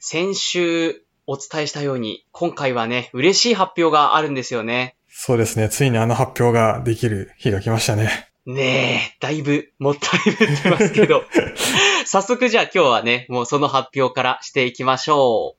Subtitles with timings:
[0.00, 4.96] 先週お伝えしたように、今回はね、嬉しい発表があるんですよね。
[5.08, 5.68] そうですね。
[5.68, 8.30] ついにあの発表ができる日が来ましたね。
[8.46, 11.24] ねえ、だいぶもったいぶってますけど。
[12.06, 15.58] 早速じゃあ今日はね、もうその発表からしていきましょう。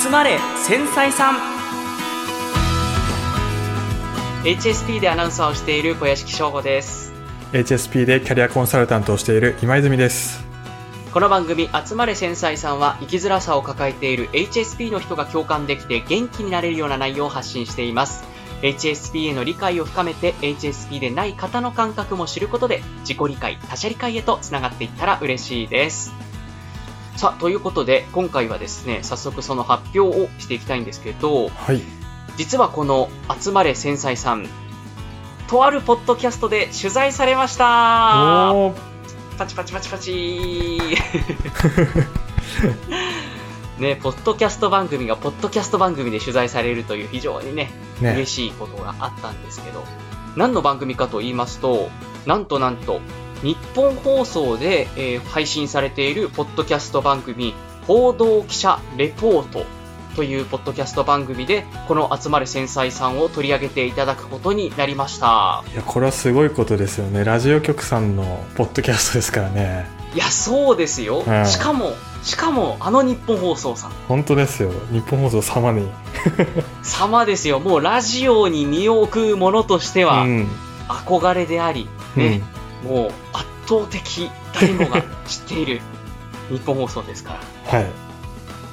[0.00, 1.36] 集まれ、繊細さん
[4.44, 7.09] HSP でアナウンサーをしている小屋敷翔吾です。
[7.52, 10.44] HSP でキャリアコンサルタントをしている今泉です。
[11.12, 18.22] この番組、集まれ繊細さんは、生きづらさを抱えている HSP の人が共感できて元気になれるような内容を発信しています。
[18.62, 26.12] HSP への理解を深めて、HSP でない方の感覚も知ることで、自己理解、他者理解へと繋がっていったら嬉しいです。
[27.16, 31.82] さあ、ということで、今回はですね、早速その発表をしていきたいんですけど、はい。
[32.36, 34.46] 実はこの集まれ繊細さん、
[35.50, 38.54] とあるポッドキャストで取材されました。
[39.36, 40.78] パチパチパチパチ。
[43.80, 48.12] ね、ポッドキャスト番組がポッドキャスト番組で取材されるという非常にね、ね。
[48.12, 48.30] 嬉。
[48.32, 49.84] しいことがあったんですけど、
[50.36, 51.90] 何の番組かと言いますと、
[52.26, 53.00] なんとなんと、
[53.42, 57.54] 日本放送で、えー配信されているポッドキャスト番組、
[57.88, 59.66] 報道記者レポート
[60.16, 65.64] というポッドキャスト番組で、この集まれ繊細さんを取り上げていただくことになりました。
[65.72, 67.24] いや、これはすごいことですよね。
[67.24, 70.00] ラジオ局さんのポッドキャストですからね。
[70.14, 71.24] いや、そうですよ。
[71.26, 73.92] うんしかも、しかも、あの日本放送さん。
[74.08, 74.70] 本当ですよ。
[74.92, 75.88] 日本放送様に。
[76.82, 77.60] 様ですよ。
[77.60, 80.48] もうラジオに身を置くものとしては、うん。
[80.88, 82.42] 憧れであり、ね、
[82.82, 85.80] もう圧倒的誰もが知っている
[86.50, 87.40] 日本放送ですから。
[87.78, 87.90] はい。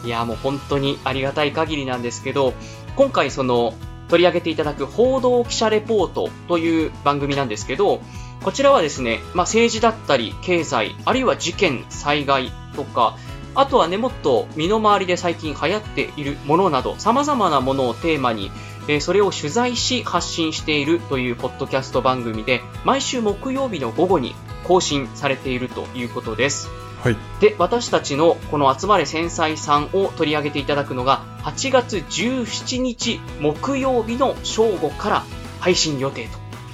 [0.04, 2.54] いや、もう本当にありがたい限りなんですけど、
[2.96, 3.74] 今回その
[4.10, 8.02] 取り上げていただく報道記者レポートという番組なんですけど、
[8.44, 13.18] こちらはですね、まあ、政治だったり経済、あるいは事件、災害とか、
[13.56, 18.52] あとはね、もっと身の回りで最近流行っているものなど、様々なものをテーマに、
[18.88, 24.34] えーそれを取材し発信しているというポッドキャスト番組で、毎週木曜日の午後に
[24.64, 26.70] 更新されているということです。
[27.08, 27.18] はい。
[27.40, 35.24] で、私たちのこの集まれ繊細さんを取り上げていただくのが、8月17日木曜日の正午から
[35.62, 36.28] 配信予定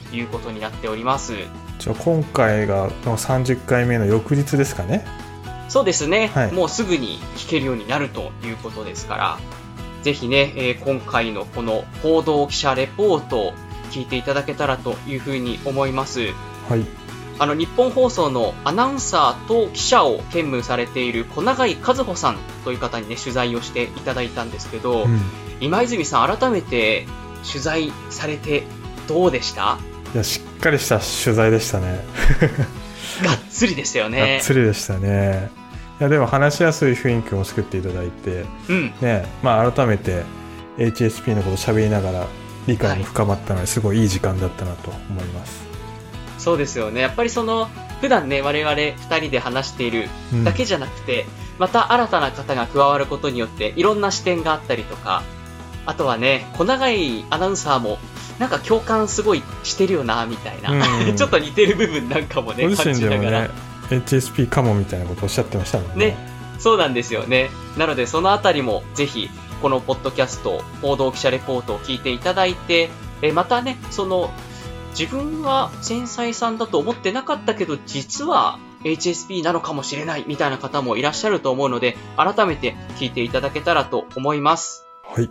[0.10, 1.34] ということになっております。
[1.78, 5.06] じゃあ今回がの30回目の翌日ですかね。
[5.70, 9.40] そうですね、はいもうすぐに聞けるようになるということですから、
[10.02, 13.54] ぜひね、えー今回のこの報道記者レポートを
[13.92, 16.30] 聞いていただけたらというふうに思います。
[16.68, 17.03] はい。
[17.40, 25.20] あの、日本放送のアナウンサーと記者を兼務されている小永井和穂さんという方にね、取材をしていただいたんですけど、うん。
[25.60, 27.06] 今泉さん改めて
[27.48, 28.64] 取材されて
[29.08, 29.78] どうでした？
[30.14, 32.04] いや、しっかりした取材でしたね。
[33.24, 34.40] がっつりでしたよがっね。
[34.42, 35.50] つりでしたね。
[36.00, 38.94] いや、でも話しやすい雰囲気も作っていただいて、うん。
[39.02, 40.24] ね、まあ改めて
[40.78, 42.28] HSP のこと喋りながら
[42.68, 45.73] 理解も深まったので、すごいいい時間だったなと思います。
[46.44, 47.00] そうですよね。
[47.00, 47.70] やっぱりその、
[48.02, 51.26] 普段ね、我々二人で話しているうんだけじゃなくて、
[51.58, 55.24] また新たな方が加わることによって、いろんな視点があったりとか、
[55.86, 57.98] あとはね、小永井アナウンサーも、
[58.40, 60.72] なんか共感すごいしてるよな、みたいな。
[60.72, 63.42] うん ちょっと似てる部分なんかもね、感じながら。
[63.44, 63.50] ね
[63.90, 66.08] HSP かもみたいなことおっしゃってましたもんね。
[66.08, 66.18] ね
[66.58, 67.52] そうなんですよね。
[67.78, 69.30] なので、そのあたりもぜひ、
[69.62, 72.90] このポッドキャスト、報道記者レポートを聞いていただいて、
[73.22, 74.32] えまたね、その、
[74.98, 84.86] 自分は繊細さんだと思ってなかったけど、実は HSP なのかもしれないみたいな方もいらっしゃると思うので、改めて聞いていただけたらと思います。
[85.04, 85.30] はい。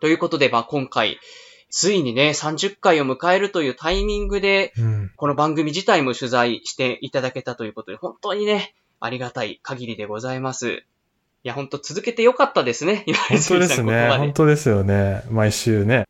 [0.00, 1.18] ということで、まあ、今回、
[1.70, 5.12] ついにね、30回を迎えるというタイミングで、うん。
[5.16, 10.70] この番組自体も取材していただけたということで、本当にね、ありがたい限りでございます。
[10.70, 10.80] い
[11.42, 13.04] や、本当続けてよかったですね。
[13.06, 14.08] 今本当ですね。
[14.16, 15.24] 本当ですよね。
[15.30, 16.06] 毎週ね。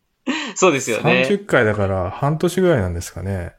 [0.59, 1.25] そうですよね。
[1.31, 3.55] 30回だから半年ぐらいなんですかね。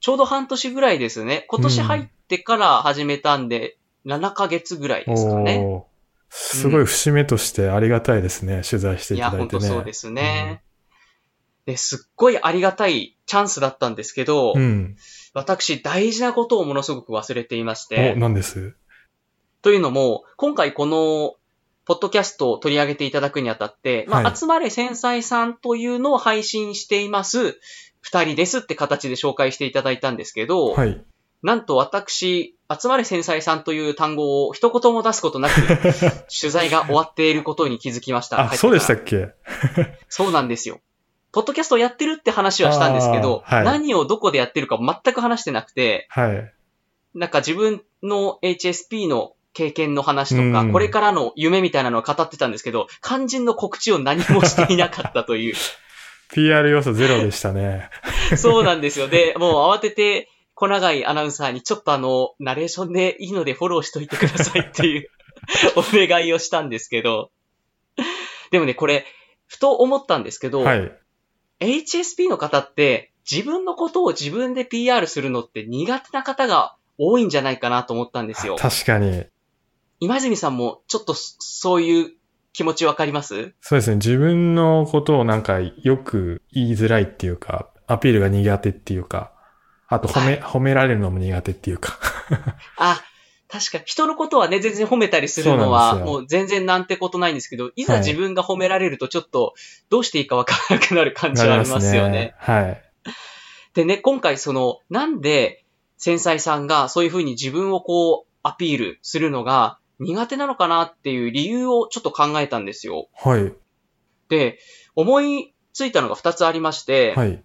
[0.00, 1.44] ちょうど半年ぐらいですね。
[1.46, 5.84] 今年入ってから始めたんで、7ヶ月ぐらいですかね。
[6.30, 8.62] すごい節目としてありがたいですね。
[8.68, 9.60] 取材していいや、ただいてね。
[9.60, 10.64] 本当そうですね。
[11.64, 14.96] で、すっごいありがたいチャンスだったんですけど、うん。
[15.34, 18.74] 私大事なことをものすごく忘れていましお、て、何です？
[19.62, 21.36] というのも、今回この、
[21.84, 27.58] ポッドキャストを取り上げていただくにあたって、まあ、はい集まれ繊細さんというのを配信しています、
[28.00, 31.02] 二人ですって形で紹介していただいたんですけど、はい。
[31.42, 35.54] なんと私、集まれ繊細さんという単語を一言も出すことなく、
[36.40, 38.40] 取材が終わっていることに気づきました。
[38.40, 39.28] あ、そうでしたっっけ
[39.74, 40.80] けそうなんですよ。
[41.32, 46.52] ポッドキャストをやってるって話はしたんですけど、はい何をどこでやってるか全く話してなくて、はい。
[47.14, 55.54] なんか自分の HSP の経験の話とか、うんこれからの夢みたいなのを語ってたんですけど、肝心の告知を何もしていなかったという。
[56.32, 57.90] PR 要素ゼロでしたね。
[58.36, 59.08] そうなんですよ。
[59.08, 65.10] で、もう慌てて、小長井アナウンサーにちょっとあの、ナレーションでいいのでフォローしといてくださいっていう
[65.76, 67.30] お願いをしたんですけど。
[68.50, 69.06] でもね、これ、
[69.46, 70.92] ふと思ったんですけど、はい。
[71.60, 78.56] HSP の方って自分のことを自分で PR するのって苦手な方が多いんじゃないかなと思ったんですよ。
[78.56, 79.24] 確かに。
[80.02, 82.12] 今泉さんもちょっとそそういう
[82.52, 83.54] 気持ちわかります？
[83.60, 83.96] そうですね。
[83.96, 89.32] 自分のことをなんかよく言いづらいっていうか、アピールが苦手っていうか、
[89.86, 92.00] あと褒め、褒められるのも苦手っていうか。
[92.78, 93.00] あ、
[93.48, 99.54] 確かに人のことはね、全然褒めたりするのは、もう全然なんてことないんですけど、いざはい自分が褒められるとちょっと
[99.88, 102.34] どうしていいかわからなくなる感じはありますよね。。
[102.38, 102.82] はい。
[103.74, 105.64] でね、今回その、なんで
[105.96, 113.08] 繊細さんがそういうふうに自分をこうアピールするのが苦手なのかなっていう理由をちょっと考えたんですよ。
[113.14, 113.52] はい。
[114.28, 114.58] で、
[114.94, 117.42] 思いついたのが二つありまして、はい。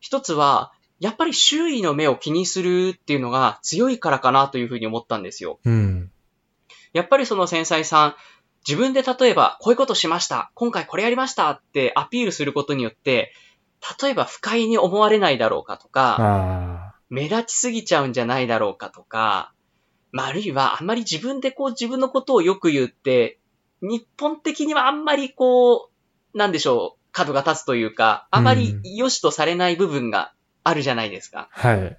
[0.00, 5.58] 一つは、やっぱり周囲の目を気にするっていうのが強いからかなというふうに思ったんですよ。
[5.64, 6.10] うん。
[6.92, 8.14] やっぱりその繊細さん、
[8.66, 13.32] 自分で例えばこういうことしました、今回これやりましたってアピールすることによって、
[14.02, 19.52] 例えば不快に思われないだろうかとか、あ目立ちすぎちゃうんじゃないだろうかとか、
[20.14, 23.40] まあ、あるいはあんまり自分でこう自分のことをよく言って、
[23.82, 25.90] 日本的にはあんまりこ
[26.32, 30.32] う、なんでしょう、角が立つというか、あまり良しとされない部分が
[30.62, 31.48] あるじゃないですか。
[31.52, 31.68] あ。
[31.68, 31.98] はい。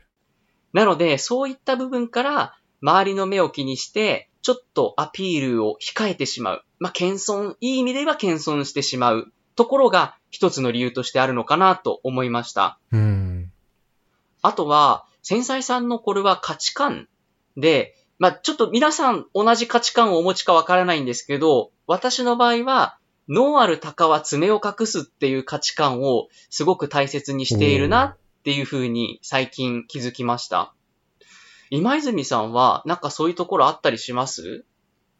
[0.72, 6.64] なので、そういった部分から、周りの目を気にして、ちょっとアピールを控えてしまう。
[6.80, 12.80] まあ、謙遜、いい意味では謙遜してしまうところが一つの理由としてあるのかなと思いました。
[12.94, 13.52] うん。
[14.42, 17.10] あとは、繊細さんのこれは価値観
[17.58, 22.98] で、まあ、ちょっと皆さん同じ価値観をお持ちかわからないんですけど、私の場合は、
[23.28, 30.74] 脳ある鷹は爪を隠すっていう価値観をすごく大切にしているなっていうふうに最近気づきました。
[31.72, 34.64] 今泉さんはなんかそういうところあったりします？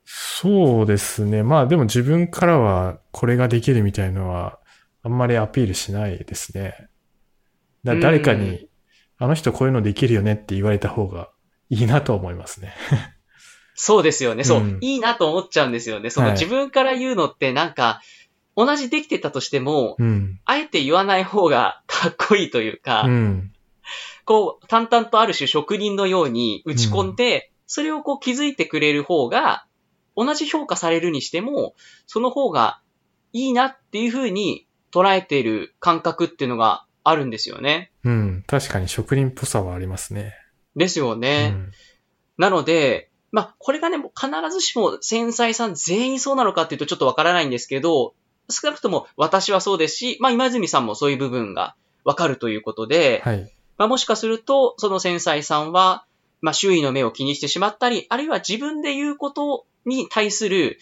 [0.06, 1.42] そうですね。
[1.42, 4.60] まあでも自分からはこれができるみたいのは
[5.02, 6.76] あんまりアピールしないですね。
[7.84, 8.70] だうん誰かに、
[9.18, 11.30] あの人こういうのできるよねって言われた方が
[11.70, 12.74] いいなと思いますね。
[13.76, 14.44] そうですよね。
[14.44, 16.10] そう、うんいいなと思っちゃうんですよね。
[16.10, 18.02] そのはい自分から言うのってなんか、
[18.56, 20.40] 同じできてたとしても、うん。
[20.46, 23.52] あえて言わない方がかっこいいというか、うん。
[24.24, 29.66] こう、淡々とある種職人のように打ち込んで、それをこう気づいてくれる方が、
[30.16, 31.76] 同じ評価されるにしても、
[32.08, 32.80] その方が
[33.34, 37.92] いいなっていうふうに捉えている感覚っていうのがあるんですよね。
[38.06, 38.44] うん。
[38.48, 40.34] 確かに職人っぽさはありますね。
[40.76, 41.54] ですよね。
[41.54, 41.72] うん
[42.38, 48.14] なので、まあ、これがね、もう必ずしも繊細さん全員そうなのかっていうとちょっとわからないんですけど、
[48.50, 53.52] 少なくとも私はそうですし、まあ、今泉さんもそういう部分がわかるということで、はい。
[53.78, 56.06] まあ、もしかすると、その繊細さんは、
[56.42, 60.80] まあ、周囲の目を気にしてしまったり、あるいは自分で言うことに対する、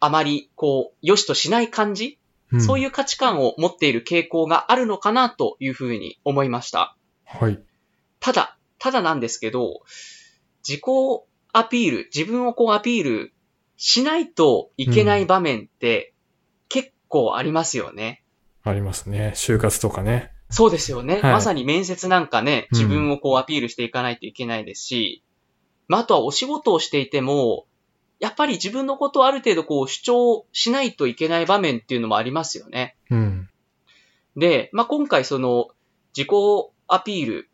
[0.00, 2.18] あまり、こう、良しとしない感じ、
[2.54, 6.96] んそういう価値観を持っている傾向があるのかなというふうに思いました。
[7.26, 7.60] はい。
[8.20, 9.82] ただ、ただなんですけど、
[10.66, 10.84] 自己
[11.52, 13.32] アピール、自分をこうアピール
[13.76, 16.12] しないといけない場面って
[16.68, 18.22] 結構ありますよね。
[18.64, 19.32] ありますね。
[19.34, 20.32] 就活とかね。
[20.50, 21.20] そうですよね。
[21.20, 25.22] はいまさに面接なんかね、うん自分をこうアピールしていかないといけないですし、
[25.88, 27.66] まあ、あとはお仕事をしていても、
[28.20, 32.96] やっぱり自分のことをある程度こう主張しないといけない場面っていうのもありますよね。
[33.10, 33.48] うん。
[34.36, 35.68] で、まあ、今回その
[36.16, 36.30] 自己
[36.88, 37.50] アピール、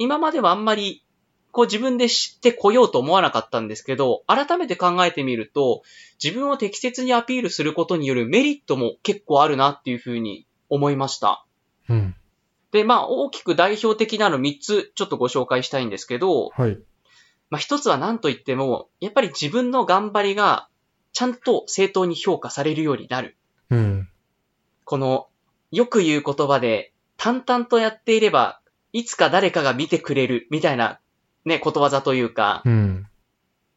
[0.00, 1.04] 今まではあんまり
[1.52, 5.82] こう自分で知ってこようと思わなかったんですけど、改めて考えてみると、
[6.22, 11.44] 自分を適切にアピールすることによるメリットも結構あるなっていうふうに思いました。
[11.90, 12.14] うん。
[12.72, 16.78] で、まあ、大きく代表的なの3つちょっとご紹介したいんですけど、はい。
[17.50, 20.68] まあ、1つは何と言っても、やっぱり自分の頑張りが
[21.12, 23.36] ちゃんと正当に評価されるようになる。
[23.70, 24.08] うん。
[24.84, 25.26] この、
[25.72, 28.59] よく言う言葉で、淡々とやっていれば、
[28.92, 31.00] いつか誰かが見てくれる、みたいな、
[31.44, 33.06] ね、ことわざというか、うん。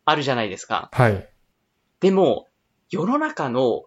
[0.05, 0.89] あるじゃないですか。
[0.91, 1.29] はい。
[1.99, 2.47] でも、
[2.89, 3.85] 世の中の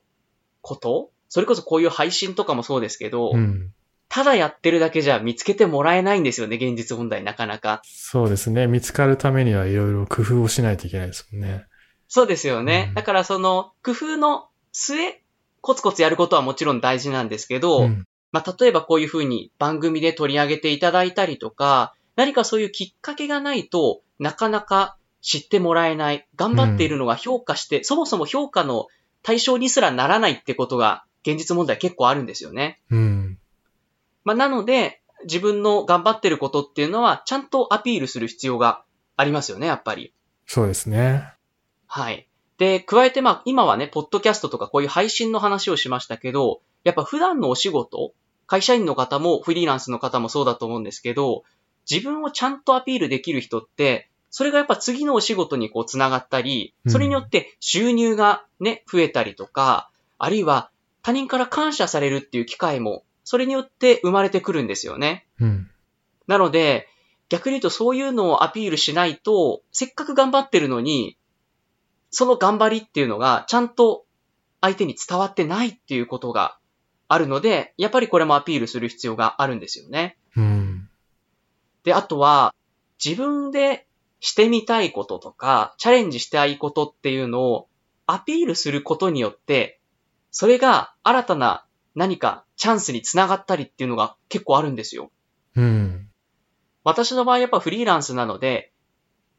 [0.63, 3.73] ことそれこそこういう配信とかもそうですけど、うん。
[4.09, 7.83] ただやってるだけじゃ見つけてもらえないんですよね、現実問題なかなか。
[7.85, 8.67] そうですね。
[8.67, 11.67] 見つかるためにはいろいろ工夫をしないといけないですもんね。
[12.09, 12.87] そうですよね。
[12.91, 15.21] うんだからその、工夫の末、
[15.61, 18.05] コツコツやることはもちろん大事なんですけど、うん。
[18.33, 28.87] まあ、例えばこういうふうに番組で取り上げていただいたりとか、何かそういうきっかけがないと、なかなか知ってもらえない、頑張っているのが評価して、そもそも評価の
[29.23, 32.81] 対象にすらならないってことが現実問題結構あるんですよね。
[32.91, 33.39] うん。
[34.25, 38.85] まあ、なので、自分の頑張ってることっていうのは、ちゃんとアピールする必要が
[39.17, 40.13] ありますよね、やっぱり。
[40.47, 41.33] そうですね。
[41.87, 42.29] はい。
[42.59, 48.15] で、加えてまあ、今はね、ポッドキャストとかこういう配信の話をしましたけど、やっぱ普段のお仕事、
[48.47, 51.43] 会社員の方もフリーランスの方もそうだと思うんですけど、
[51.91, 60.71] 自分をちゃんとアピールできる人って、それがやっぱ次のお仕事にこう繋がったり、それによって収入がね、増えたりとか、あるいは
[61.03, 65.27] 他人から感謝されるっていう機会も、それによって生まれてくるんですよね。
[65.41, 65.69] うん。
[66.29, 66.87] なので、
[67.29, 71.17] 逆に言うとそういうのをアピールしないと、せっかく頑張ってるのに、
[72.11, 74.05] その頑張りっていうのがちゃんと
[74.61, 76.59] 相手に伝わってないっていうことが
[77.09, 80.17] あるので、やっぱりこれもアピールする必要があるんですよね。
[80.37, 80.89] うん。
[81.85, 82.55] で、あとは、
[83.05, 83.87] 自分で
[84.21, 87.69] してみたいこととか、チャレンジしたいことっていうのを
[88.07, 89.81] アピールすることによって、
[90.31, 95.11] それが新たな何かチャンスにつながったりっていうのが結構あるんですよ。
[95.57, 96.09] うん。
[96.85, 98.73] 私の場合やっぱフリーランスなので、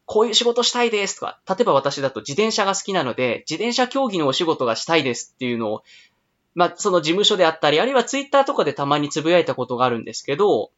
[0.05, 5.83] こういう仕事したいですとか、例えば私だと自転車が好きなので、自転車競技のお仕事がしたいですっていうのを、
[6.57, 10.71] まあ、その事務所であったり、あるいはツイッターとかでたまにつぶやいたことがあるんですけど、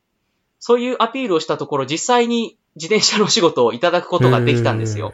[0.60, 5.14] そういうアピールをしたところ、実際に自転車のお仕事をいただくことができたんですよ。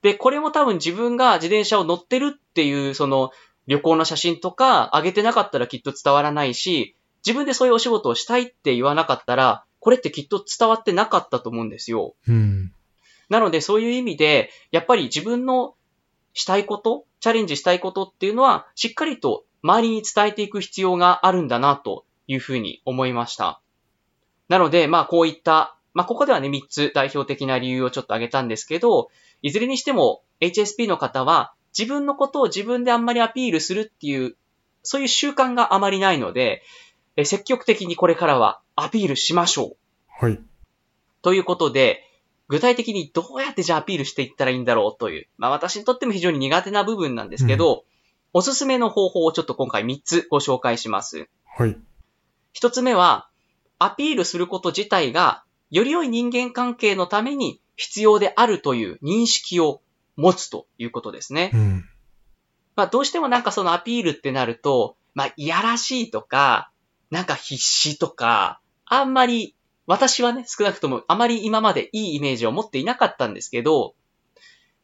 [0.00, 3.32] で、これも多分自分が自転車を乗ってるっていう、その
[3.66, 6.94] 旅行の写真とか上げてなかったらきっと伝わらないし、
[7.26, 12.14] 自分でそういうお仕事をしたいって言わなかったら、これってきっと伝わってなかったと思うんですよ。
[12.28, 12.72] うん。
[13.28, 15.74] なのでそういう意味で、やっぱり自分の
[16.34, 23.60] したいこと、チャレンジしたいことっていうのは、しっかりと周りに伝えていく必要があるんだなというふうに思いました。
[24.48, 29.10] なので、まあこういった、まあここではね、3つ代表的な理由をちょっと挙げたんですけど、
[29.42, 34.36] いずれにしても HSP の方は自分のことを自分であんまりアピールするっていう、
[34.82, 36.62] そういう習慣があまりないので、
[37.16, 39.76] え積極的にこれからはアピールしましょう。
[40.08, 40.40] はい。
[41.22, 42.04] ということで、
[42.48, 47.84] 具体的にどうやってじゃあアピールしていったらいいんだろうという、まあ私にとっても非常に苦手な部分なんですけど、
[48.32, 51.28] おすすめの方法をちょっと今回3つご紹介します。
[51.44, 51.76] はい。
[52.54, 53.28] 1つ目は、
[53.78, 59.82] アピールすること自体が、より良い人間関係のために必要であるという認識を
[60.16, 61.50] 持つということですね。
[61.52, 61.84] うん。
[62.76, 66.70] まあどうしてもなんかそのアピールってなると、まあいやらしいとか、
[67.10, 69.54] なんか必死とか、あんまり、
[69.86, 73.94] 私はね、少なくともあまり今までいいイメージを持っていなかったんですけど、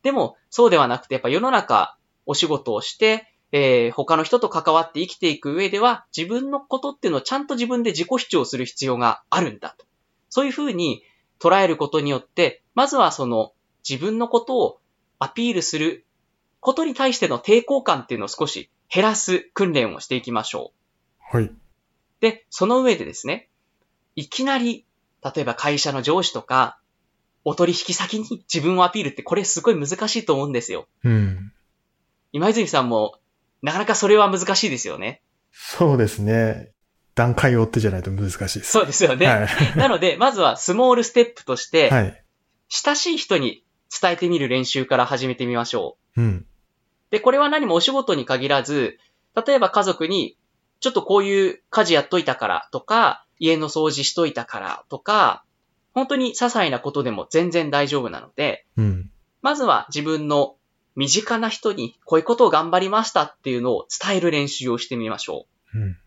[0.02, 9.87] でもそうではなくて、やっぱ世の中お仕事をして、えー他の人と関わって生きていく上では、自分のことっていうのをちゃんと自分で自己主張する必要があるんだと。
[10.28, 11.02] そういうふうに
[11.38, 13.52] 捉えることによって、まずはその
[13.88, 14.81] 自分のことを
[15.19, 16.05] アピールする
[16.61, 20.73] ことに対しての抵抗感っていうのを少し減らす訓練をしていきましょ
[21.33, 21.37] う。
[21.38, 21.50] はい。
[22.21, 23.49] で、その上でですね、
[24.17, 24.85] いきなり、
[25.25, 26.78] 例えば会社の上司とか、
[27.44, 30.87] お取引先に 自分をアピールってこれすごい難しいと思うんですよ。
[31.04, 31.52] うん。
[32.32, 33.18] 今泉さんも、
[33.62, 35.22] なかなかそれは難しいですよね。
[35.52, 36.72] そうですね。
[37.14, 38.70] 段階を追ってじゃないと難しいです。
[38.70, 39.26] そうですよね。
[39.26, 39.48] はい。
[39.76, 42.25] なので、まずはスモールステップとして、はい。
[42.68, 43.64] 親しい人に
[44.00, 46.20] 伝えてみる練習から始めてみましょう。
[46.20, 46.46] うん。
[47.10, 48.98] で、これは何もお仕事に限らず、
[49.46, 50.37] 例えば家族に、
[50.80, 55.45] ちょっとこういう家事やっといたからとか、家の掃除しといたからとか、
[55.95, 59.11] 本当に些細なことでも全然大丈夫なので、うん。
[59.42, 60.57] まずは自分の
[60.95, 65.78] 身近な人にこういうことを頑張りましたっていうのを伝える練習をしてみましょう。
[65.78, 65.99] うん。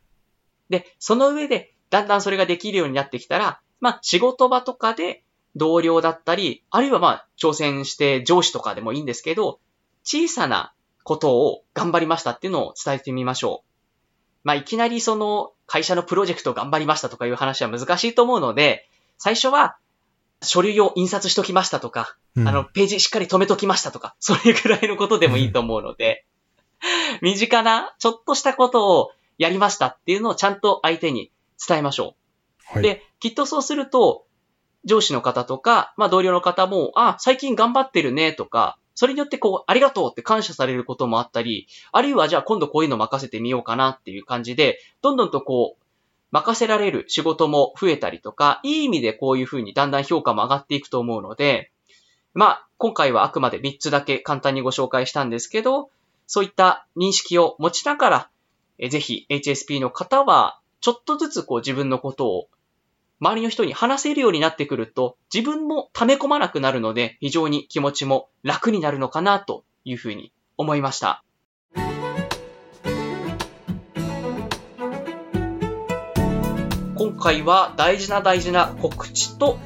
[0.70, 5.24] で、その上で、だんだんそれができるようになってきたら、まあ、仕事場とかで
[5.56, 9.60] 同僚だったり、あるいはまあ、挑戦して上司とかでもいいんですけど、
[10.04, 10.74] 小さな
[11.04, 13.71] ことを頑張りましたっていうのを伝えてみましょう。
[14.44, 19.78] まあ、いきなりその会社のプロジェクト頑張りましたとかいう話は難しいと思うので、最初は
[20.42, 26.26] 書類を印刷しときましたとか、うんあの、、ページしっかり止めときましたとか、 それぐらいのことでもいいと思うので、
[27.22, 31.32] 身近なちょっとしたことをやりましたっていうのをちゃんと相手に
[31.66, 32.16] 伝えましょ
[32.72, 32.74] う。
[32.74, 32.84] はい。
[32.84, 34.26] で、きっとそうすると、
[34.84, 45.84] 上司の方とか、まあ同僚の方も、あ、最近頑張ってるねとか、それによってこう、ありがとうって感謝されることもあったり、あるいはじゃあ今度こういうの任せてみようかなっていう感じで、どんどんとこう、
[46.30, 51.72] 任せられる仕事も増えたりとか、いい意味でこういうふうにだんだん評価も上がっていくと思うので、
[52.36, 55.90] まあ、今回はあくまで3つだけ簡単にご紹介したんですけど、
[56.28, 58.30] そういった認識を持ちなが
[58.78, 62.50] ら、ぜひ HSP の方は、ちょっとずつこう自分のことを
[63.24, 71.24] 周りの人に話せるようになってくると、自分も溜め込まなくなるので、非常に気持ちも楽になるのかなというふうに思いました。
[76.96, 79.60] 今回は大事な大事な告知と、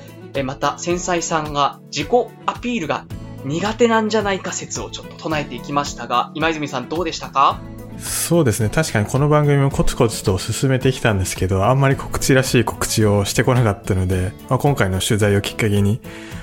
[0.44, 2.10] また繊細さんが自己
[2.46, 3.06] アピールが
[3.46, 7.62] 苦手なんじゃないか説をちょっと唱えていきましたが、今泉さんどうでしたか？
[8.00, 8.70] そうですね。
[8.70, 16.02] 確かにこの番組もコツコツと進めてきたんですけど、あんまり告知らしい告知をしてこなかったので、まあ、今回の取材をきっかけに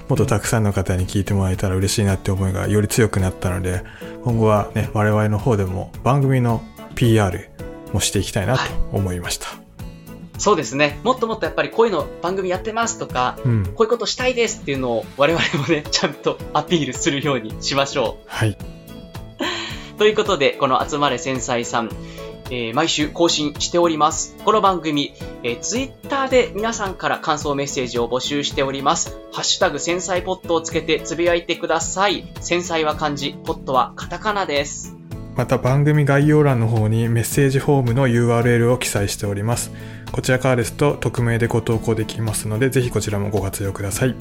[0.09, 3.85] もっとたくさんの方に聞いてもらえたら嬉しいなって思いがより強くなったので、
[4.25, 6.63] 今後はね、我々の方でも番組の
[6.95, 7.51] PR
[7.93, 9.47] もしていきたいなと思いました。
[9.47, 9.63] はい
[10.39, 10.99] そうですね。
[11.05, 18.25] もっともっとやっぱりこういうの番組やってますとか、うん、こういうことしたいですっていうのを我々もね、ちゃんとアピールするようにしましょう。
[18.27, 18.57] はい。
[19.99, 21.91] ということで、この集まれ繊細さん、
[22.51, 24.37] えー、毎週更新しております。
[24.45, 29.17] この番組、えー、ツイッターで皆さんから感想メッセージを募集しております。
[29.33, 32.27] ハッシュタグ繊細ポットをつけてつぶやいてください。
[32.41, 34.97] 繊細は漢字、ポットはカタカナです。
[35.37, 39.73] また番組概要欄の方にメッセージフォームの URL を記載しております。
[40.11, 44.15] こちらからですと匿名でご投稿できますので、ぜひこちらもご活用ください。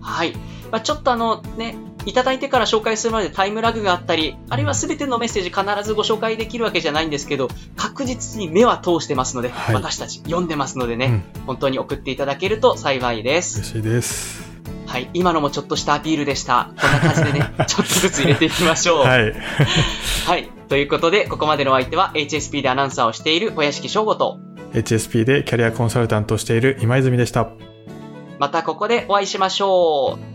[0.00, 0.32] はい。
[0.70, 1.76] まあ、ちょっとあのね、
[2.06, 13.58] いただいてから紹介するまでタイムラグがあったり、あるいは全てのメッセージ必ずご紹介できるわけじゃないんですけど、確実に目は通してますので、はい、私たち読んでますのでね、うん、本当に送っていただけると幸いです。
[13.58, 14.54] 嬉しいです。
[14.86, 16.70] はい、今のもちょっとしたアピールでした。
[16.80, 19.04] こんな感じでね、 ちょっとずつ入れていきましょう。
[19.04, 19.34] はい。
[20.26, 20.50] はい。
[20.68, 24.38] ということで、ここまでのお相手は HSP でアナウンサーをしている小屋敷翔吾と、
[24.72, 27.48] HSP でキャリアコンサルタントをしている今泉でした。
[28.38, 30.33] またここでお会いしましょう。